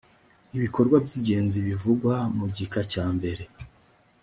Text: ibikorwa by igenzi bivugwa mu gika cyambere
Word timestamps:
ibikorwa 0.57 0.95
by 1.05 1.13
igenzi 1.19 1.57
bivugwa 1.67 2.13
mu 2.37 2.45
gika 2.55 2.81
cyambere 2.91 3.43